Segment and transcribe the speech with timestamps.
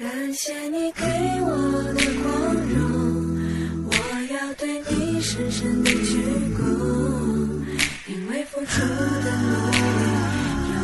[0.00, 1.04] 感谢你给
[1.42, 1.50] 我
[1.92, 3.36] 的光荣，
[3.84, 3.92] 我
[4.32, 6.24] 要对你深深的鞠
[6.56, 6.58] 躬，
[8.08, 9.76] 因为付出的努力
[10.72, 10.74] 有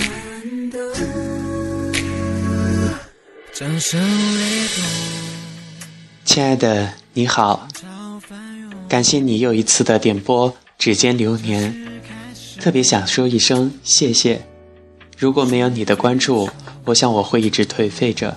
[0.00, 0.80] 人能懂。
[3.52, 4.82] 掌声雷动，
[6.24, 7.68] 亲爱的，你好，
[8.88, 11.72] 感谢你又一次的点播《指尖流年》，
[12.60, 14.44] 特别想说一声谢谢。
[15.16, 16.48] 如果没有你的关注，
[16.84, 18.36] 我想我会一直颓废着。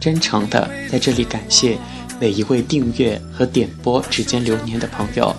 [0.00, 1.78] 真诚的在这里感谢
[2.20, 5.34] 每一位订阅和点播《指尖流年》的朋友。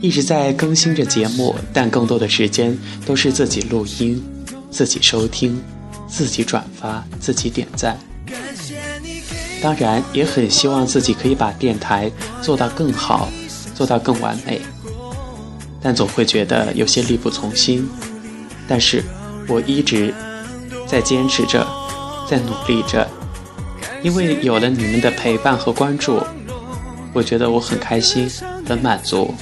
[0.00, 4.22] 一直在更新着节目，但更多的时间都是自己录音、
[4.70, 5.62] 自己收听、
[6.08, 7.98] 自己转发、自己点赞。
[9.62, 12.10] 当然，也很希望自己可以把电台
[12.42, 13.28] 做到更好，
[13.74, 14.60] 做到更完美。
[15.80, 17.88] 但总会觉得有些力不从心。
[18.66, 19.02] 但是，
[19.46, 20.14] 我一直
[20.86, 21.66] 在坚持着，
[22.28, 23.06] 在努力着，
[24.02, 26.20] 因为有了你们的陪伴和关注，
[27.12, 28.28] 我觉得我很开心，
[28.66, 29.34] 很满足。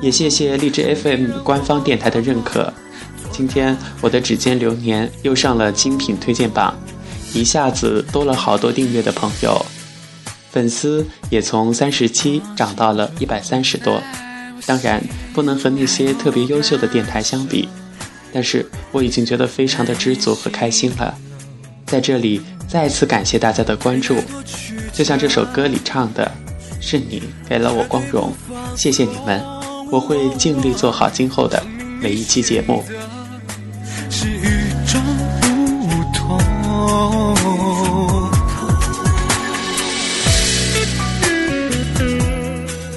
[0.00, 2.72] 也谢谢荔枝 FM 官方电台的认可，
[3.32, 6.74] 今天我的指尖流年又上了精品推荐榜，
[7.32, 9.64] 一下子多了好多订阅的朋友，
[10.50, 14.00] 粉丝也从三十七涨到了一百三十多。
[14.66, 17.68] 当然不能和那些特别优秀的电台相比，
[18.32, 21.16] 但是我已经觉得非常的知足和开心了。
[21.86, 24.16] 在这里再次感谢大家的关注，
[24.92, 26.30] 就像这首歌里唱的
[26.82, 28.32] ：“是你给了我光荣，
[28.76, 29.40] 谢谢你们，
[29.90, 31.64] 我会尽力做好今后的
[32.00, 32.82] 每一期节目。”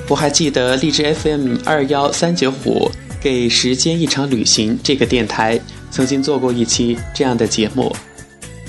[0.10, 2.90] 我还记得荔枝 FM 二幺三九五
[3.22, 5.60] 给《时间一场旅行》这个电台
[5.92, 7.96] 曾经做过一期这样的节目。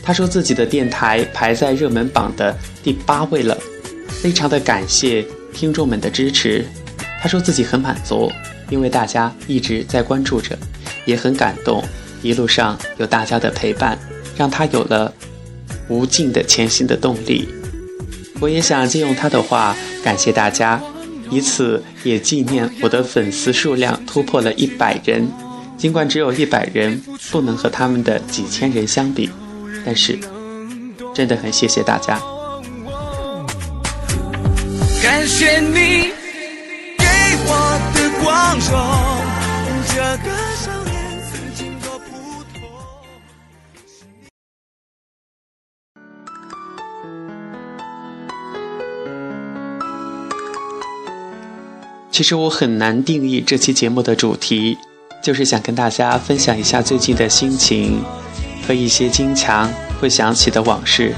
[0.02, 3.56] 他说自己的电台排在热门榜的第八位了，
[4.08, 5.24] 非常的感谢
[5.55, 6.62] 听众们的支持。
[7.22, 8.31] 他说自己很满足，
[8.69, 10.59] 因为大家一直在关注着，
[11.06, 11.82] 也很感动。
[12.22, 13.98] 一路上有大家的陪伴，
[14.36, 15.10] 让他有了
[15.88, 17.48] 无尽的前行的动力。
[18.41, 20.78] 我也想借用他的话感谢大家。
[21.30, 25.30] 以此也纪念我的粉丝数量突破了一百人，
[25.76, 29.30] 尽管只有一百人，不能和他们的几千人相比，
[29.86, 30.18] 但是
[31.14, 32.20] 真的很谢谢大家。
[35.02, 36.10] 感谢你
[36.98, 37.04] 给
[37.47, 38.70] 我的光荣，
[39.94, 40.50] 这个
[52.20, 54.76] 其实我很难定义这期节目的主题，
[55.22, 58.04] 就是想跟大家分享一下最近的心情
[58.69, 61.14] 和一些经常会想起的往事。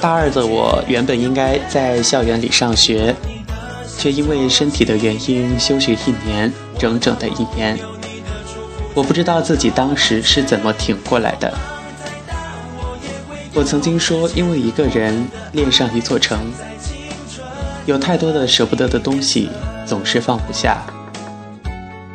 [0.00, 3.14] 大二的我原本应该在校园里上学，
[3.96, 7.78] 却因为身体的原因休学一年，整整的一年。
[8.94, 11.56] 我不知道自己当时是怎么挺过来的。
[13.54, 16.40] 我曾经说，因为一个人恋上一座城，
[17.84, 19.50] 有太多的舍不得的东西，
[19.86, 20.82] 总是放不下。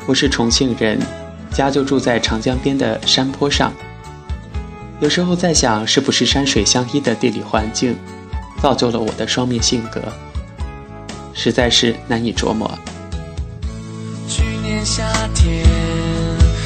[0.08, 1.00] 我是重庆人，
[1.52, 3.72] 家就住在长江边的山坡上。
[5.00, 7.96] 有时候在想，是不是山水相依的地理环境，
[8.60, 10.02] 造就了我的双面性格，
[11.36, 12.68] 实在是难以琢磨。
[14.28, 15.04] 去年夏
[15.36, 15.64] 天，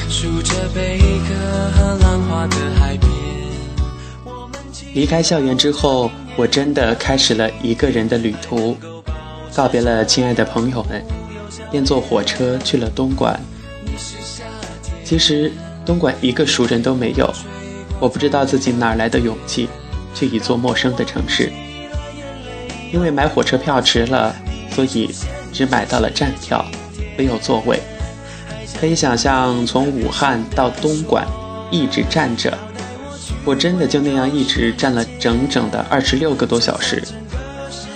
[0.07, 3.20] 数着贝壳和浪花的海边。
[4.93, 8.75] 离开校园之后，我真的开始了一个人的旅途，
[9.55, 11.01] 告别了亲爱的朋友们，
[11.71, 13.39] 便坐火车去了东莞。
[15.05, 15.49] 其实
[15.85, 17.33] 东莞一个熟人都没有，
[18.01, 19.69] 我不知道自己哪来的勇气
[20.13, 21.49] 去一座陌生的城市。
[22.91, 24.35] 因为买火车票迟了，
[24.71, 25.09] 所以
[25.53, 26.65] 只买到了站票，
[27.17, 27.79] 没有座位。
[28.77, 31.25] 可以想象，从武汉到东莞，
[31.71, 32.57] 一直站着。
[33.43, 37.01] 我真的就那样一直站了整整的二十六个多小时，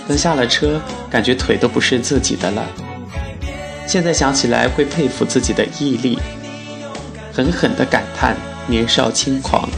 [0.08, 2.64] 等下了车，感觉腿都不是自己的了。
[3.86, 6.18] 现在想起来会佩服自己的毅力，
[7.32, 9.68] 狠狠地感叹年少轻狂。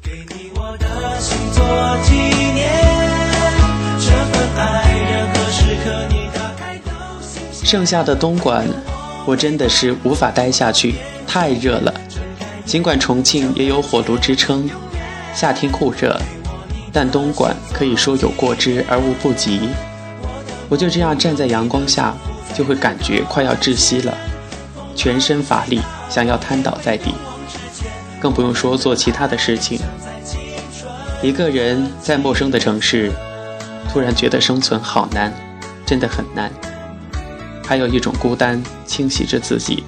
[0.00, 1.64] 给你我的心做
[2.04, 2.14] 纪
[2.54, 2.70] 念，
[3.98, 6.90] 这份爱任何时刻你打开都
[7.20, 7.66] 新鲜。
[7.66, 8.64] 剩下的东莞，
[9.26, 10.94] 我真的是无法待下去，
[11.26, 11.92] 太热了。
[12.68, 14.68] 尽管重庆也有火炉之称，
[15.34, 16.20] 夏天酷热，
[16.92, 19.70] 但东莞可以说有过之而无不及。
[20.68, 22.14] 我就这样站在阳光下，
[22.54, 24.14] 就会感觉快要窒息了，
[24.94, 25.80] 全身乏力，
[26.10, 27.14] 想要瘫倒在地，
[28.20, 29.80] 更不用说做其他的事情。
[31.22, 33.10] 一个人在陌生的城市，
[33.90, 35.32] 突然觉得生存好难，
[35.86, 36.52] 真的很难。
[37.64, 39.82] 还有一种孤单侵袭着自己。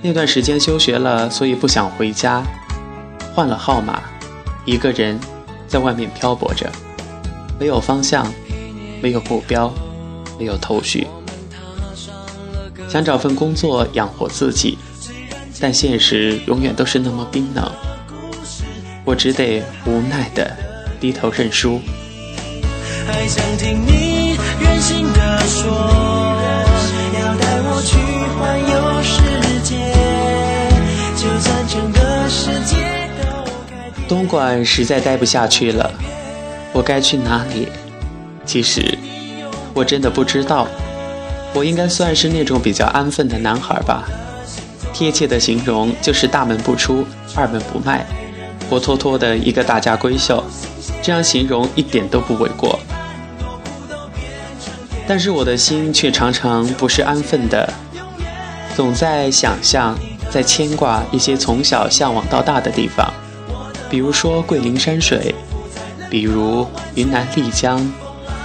[0.00, 2.42] 那段时间休学了，所以不想回家，
[3.34, 4.00] 换了号码，
[4.64, 5.18] 一个人
[5.66, 6.70] 在外面漂泊着，
[7.58, 8.32] 没有方向，
[9.02, 9.72] 没有目标，
[10.38, 11.06] 没有头绪。
[12.88, 14.78] 想找份工作养活自己，
[15.60, 17.70] 但现实永远都是那么冰冷。
[19.04, 20.56] 我只得无奈的
[21.00, 21.80] 低头认输。
[23.06, 25.70] 还想听你任性的说，
[27.18, 27.96] 要带我去
[28.38, 28.87] 环游
[34.08, 35.92] 东莞实在待不下去了，
[36.72, 37.68] 我该去哪里？
[38.44, 38.96] 其实
[39.74, 40.66] 我真的不知道。
[41.54, 44.04] 我应该算是那种比较安分的男孩吧，
[44.92, 48.06] 贴切的形容就是大门不出，二门不迈。
[48.68, 50.44] 活脱脱的一个大家闺秀，
[51.02, 52.78] 这样形容一点都不为过。
[55.06, 57.72] 但是我的心却常常不是安分的，
[58.76, 59.98] 总在想象，
[60.30, 63.12] 在牵挂一些从小向往到大的地方，
[63.88, 65.34] 比如说桂林山水，
[66.10, 67.80] 比如云南丽江，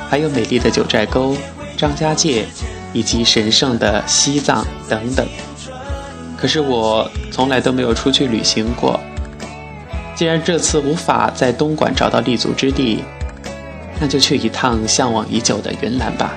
[0.10, 1.36] 还有美丽的九寨沟、
[1.78, 2.46] 张家界，
[2.94, 5.28] 以及神圣的西藏等等。
[6.38, 9.00] 可是我从来都没有出去旅行过。
[10.16, 13.04] 既然这次无法在东莞找到立足之地，
[14.00, 16.34] 那就去一趟向往已久的云南吧。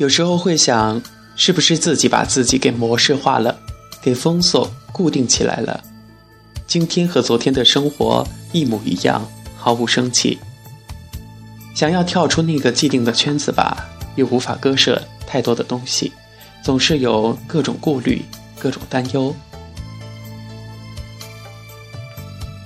[0.00, 1.02] 有时候会想，
[1.36, 3.54] 是不是自己把自己给模式化了，
[4.00, 5.78] 给封锁、固定起来了？
[6.66, 9.22] 今天和昨天的生活一模一样，
[9.58, 10.38] 毫无生气。
[11.74, 16.10] 想要跳出那个既定的圈子吧，又无法割舍太多的东西，
[16.62, 18.24] 总是有各种顾虑、
[18.58, 19.36] 各种担忧。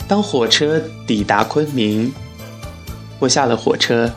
[0.07, 2.15] 当火车抵达昆明，
[3.19, 4.09] 我下了火车，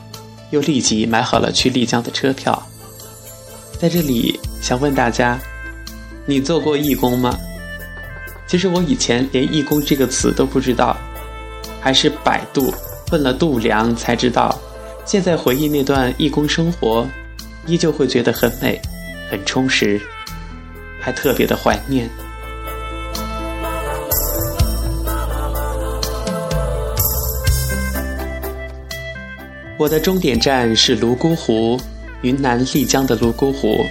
[0.52, 2.62] 又立即买好了去丽江的车票。
[3.80, 5.40] 在这里想问大家，
[6.26, 7.38] 你做过义工吗？
[8.48, 10.98] 其实我以前连“义工”这个词都不知道，
[11.80, 12.74] 还是百度
[13.12, 14.58] 问了度娘才知道。
[15.06, 17.08] 现在回忆那段义工生活，
[17.68, 18.82] 依旧会觉得很美、
[19.30, 20.02] 很充实，
[21.00, 22.10] 还特别的怀念。
[29.78, 31.80] 我的终点站是泸沽湖，
[32.22, 33.86] 云南丽江的泸沽湖。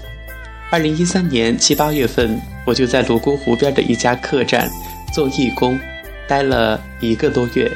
[0.71, 2.41] 二零一三年七八月份。
[2.67, 4.69] 我就在泸沽湖边的一家客栈
[5.15, 5.79] 做义工，
[6.27, 7.71] 待了一个多月。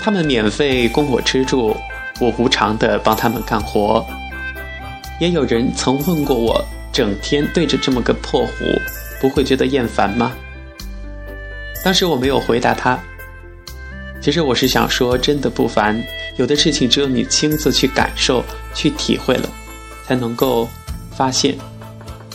[0.00, 1.76] 他们免费供我吃住，
[2.20, 4.06] 我无偿的帮他们干活。
[5.18, 8.52] 也有人曾问过我，整天对着这么个破湖，
[9.20, 10.30] 不会觉得厌烦吗？
[11.84, 12.96] 当时我没有回答他。
[14.20, 16.02] 其实我是想说，真的不烦。
[16.36, 18.44] 有的事情只有你亲自去感受、
[18.74, 19.48] 去体会了，
[20.06, 20.68] 才能够
[21.10, 21.56] 发现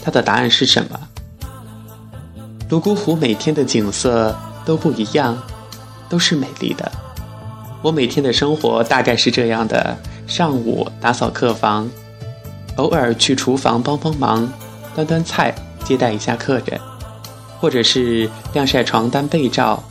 [0.04, 1.00] 它的答案是什么。
[2.68, 4.36] 泸沽湖每天的景色
[4.66, 5.38] 都不一样，
[6.10, 6.92] 都是美丽的。
[7.82, 11.90] 我每天的生活大概是这样的：上午打扫客房，
[12.78, 14.52] 偶尔去厨房帮帮忙，
[14.96, 16.80] 端端菜，接待一下客人，
[17.60, 19.84] 或者是晾晒床单被罩。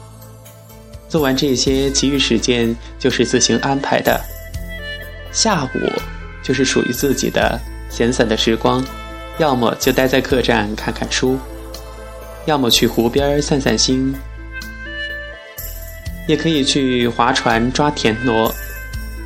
[1.13, 4.19] 做完这些，其余时间就是自行安排的。
[5.31, 5.79] 下午
[6.43, 8.83] 就是属于自己的闲散的时光，
[9.37, 11.39] 要么就待在客栈看看书。
[12.47, 14.15] 要么去湖边散散心，
[16.27, 18.51] 也可以去划船抓田螺，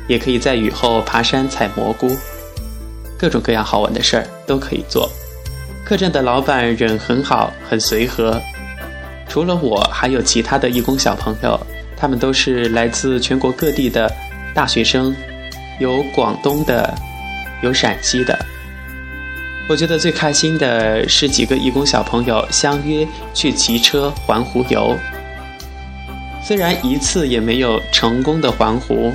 [0.09, 2.13] 也可以在雨后爬山采蘑菇，
[3.17, 5.09] 各种各样好玩的事儿都可以做。
[5.85, 8.41] 客栈的老板人很好，很随和。
[9.29, 11.57] 除了我，还有其他的义工小朋友，
[11.97, 14.09] 他们都是来自全国各地的
[14.53, 15.15] 大学生，
[15.79, 16.93] 有广东的，
[17.61, 18.37] 有陕西的。
[19.67, 24.95] 我觉得最开心的是几个义工小朋友相约去骑车环湖游。
[26.41, 29.11] 虽然一次也没有成功的环湖，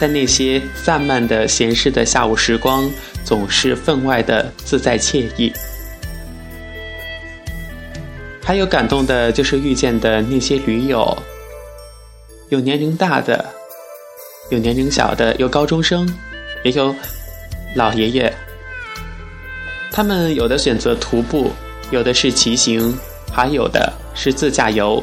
[0.00, 2.90] 但那些散漫的闲适的下午时光
[3.22, 5.52] 总是分外的自在惬意。
[8.42, 11.16] 还有感动的就是遇见的那些驴友，
[12.52, 13.42] 有年龄大的，
[14.50, 16.06] 有年龄小的，有高中生，
[16.62, 16.94] 也有
[17.74, 18.30] 老爷爷。
[19.90, 21.50] 他们有的选择徒步，
[21.90, 22.94] 有的是骑行，
[23.32, 25.02] 还有的是自驾游。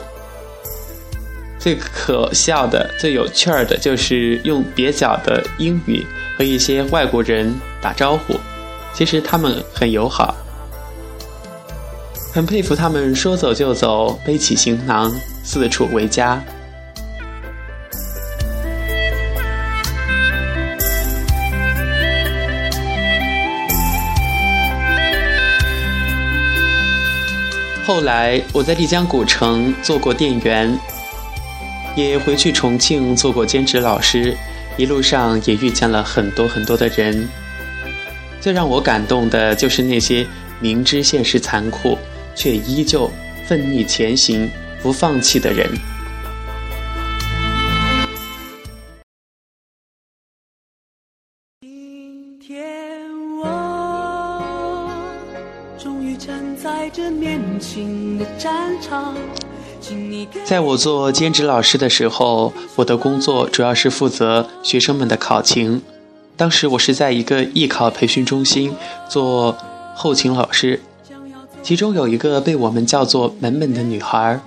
[1.57, 6.05] 最可笑的、最有趣儿的就是用蹩脚的英语
[6.37, 7.51] 和一些外国人
[7.81, 8.35] 打招呼，
[8.93, 10.35] 其实他们很友好。
[12.31, 15.11] 很佩服他们说走就走，背起行囊，
[15.43, 16.39] 四处为家。
[27.89, 30.79] 后来我在丽江古城做过店员，
[31.95, 34.37] 也回去重庆做过兼职老师，
[34.77, 37.27] 一路上也遇见了很多很多的人。
[38.39, 40.23] 最让我感动的就是那些
[40.59, 41.97] 明知现实残酷。
[42.35, 43.11] 却依旧
[43.47, 44.49] 奋力前行、
[44.83, 45.67] 不放弃的人。
[57.09, 59.15] 在这年轻的战场。
[60.45, 65.81] 在我做兼职老师的时候，我的工作主要是负责学生们的考勤。
[66.37, 68.75] 当时我是在一个艺考培训中心
[69.09, 69.57] 做
[69.95, 70.81] 后勤老师。
[71.63, 74.39] 其中有一个被我们叫做“门门”的女孩，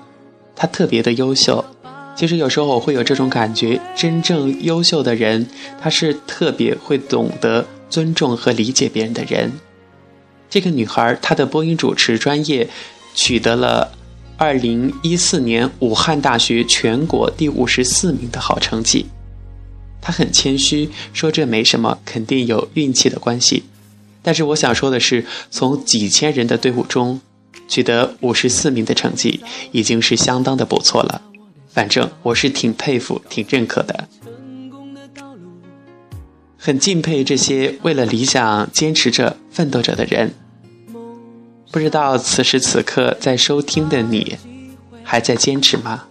[0.55, 1.65] 她特别的优秀。
[2.15, 5.49] 其实有时候我会有这种感觉：真正优秀的人，
[5.81, 9.53] 他是特别会懂得尊重和理解别人的人。
[10.53, 12.69] 这个女孩，她的播音主持专业
[13.15, 13.91] 取得了
[14.37, 19.07] 2014年武汉大学全国第五十四名的好成绩。
[20.03, 23.63] 她很谦虚，说这没什么，肯定有运气的关系。
[24.21, 27.23] 但是我想说的是，从几千人的队伍中
[27.67, 31.23] 取得五十四名的成绩，已经是相当的不错了。
[31.71, 34.07] 反正我是挺佩服、挺认可的，
[36.59, 40.35] 很敬佩这些为了理想坚持着、奋斗着的人。
[41.73, 44.37] 不知道此时此刻在收听的你，
[45.03, 46.05] 还在坚持吗？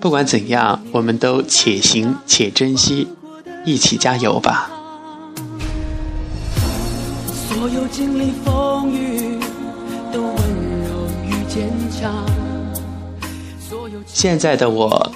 [0.00, 3.06] 不管怎样，我们都且行且珍惜，
[3.66, 4.70] 一起加油吧。
[7.50, 9.38] 所有经历风雨
[10.10, 12.10] 都温柔与坚强。
[14.06, 15.12] 现在的我，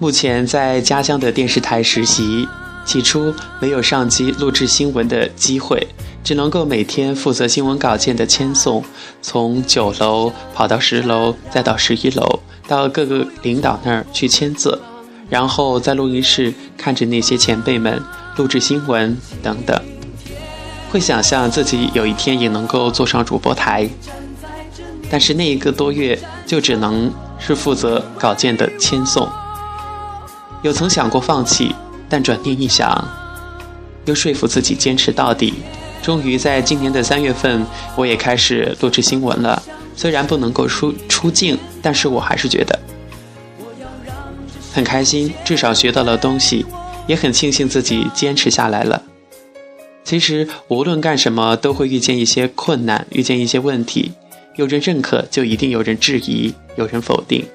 [0.00, 2.48] 目前在家乡的电视台实习。
[2.86, 5.86] 起初没有上机录制新闻的机会，
[6.30, 8.84] 只能够每天负责新闻稿件的签送，
[9.20, 14.80] 从九楼跑到十楼，再到十一楼，到各个领导那儿去签字，
[15.28, 18.00] 然后在录音室看着那些前辈们
[18.36, 19.76] 录制新闻等等。
[20.92, 23.90] 会想象自己有一天也能够坐上主播台，
[25.10, 29.28] 但是那一个多月就只能是负责稿件的签送。
[30.62, 31.74] 有曾想过放弃，
[32.08, 33.04] 但转念一想，
[34.04, 35.54] 又说服自己坚持到底。
[36.02, 37.66] 终于在今年的三月份，
[37.96, 39.62] 我也开始录制新闻了。
[39.94, 42.78] 虽然不能够出出镜，但是我还是觉得
[44.72, 46.64] 很开心，至少学到了东西，
[47.06, 49.02] 也很庆幸自己坚持下来了。
[50.02, 54.12] 其实无论干什么，都会遇见一些困难，遇见一些问题。
[54.56, 57.46] 有人认可，就一定有人质疑，有人否定。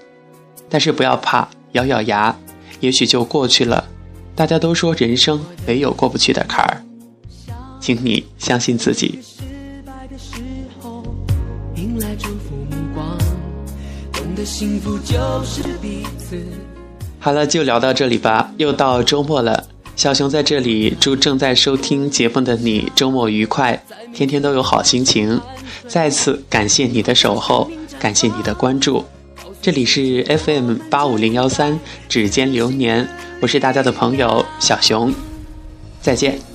[0.70, 2.36] 但是不要怕，咬咬牙，
[2.80, 3.86] 也许就过去了。
[4.36, 6.85] 大家都说人生没有过不去的坎儿，
[7.86, 9.20] 请你相信自己。
[17.20, 18.52] 好了，就聊到这里吧。
[18.58, 19.68] 又到周末了。
[19.96, 23.80] 小熊在这里祝正在收听节目的你周末愉快，
[24.16, 25.40] 天天都有好心情。
[25.88, 29.06] 再次感谢你的守候，感谢你的关注。
[29.62, 33.08] 这里是 FM 八五零幺三指尖流年，
[33.42, 35.14] 我是大家的朋友小熊，
[36.02, 36.55] 再见。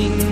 [0.00, 0.29] 年